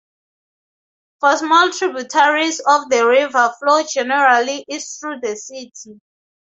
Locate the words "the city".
5.19-6.01